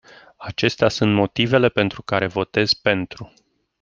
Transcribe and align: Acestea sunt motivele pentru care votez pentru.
Acestea 0.37 0.89
sunt 0.89 1.13
motivele 1.13 1.69
pentru 1.69 2.01
care 2.01 2.27
votez 2.27 2.73
pentru. 2.73 3.33